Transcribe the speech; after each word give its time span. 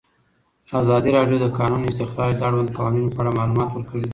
ازادي 0.81 1.09
راډیو 1.17 1.37
د 1.39 1.41
د 1.43 1.47
کانونو 1.57 1.89
استخراج 1.91 2.31
د 2.37 2.41
اړونده 2.47 2.73
قوانینو 2.77 3.13
په 3.13 3.19
اړه 3.21 3.37
معلومات 3.39 3.69
ورکړي. 3.71 4.05